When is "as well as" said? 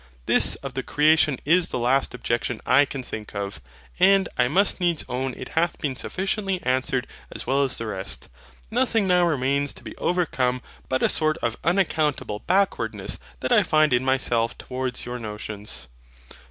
7.31-7.77